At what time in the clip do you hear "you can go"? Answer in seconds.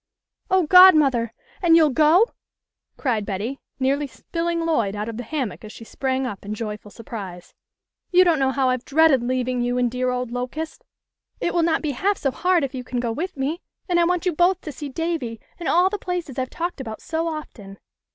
12.73-13.11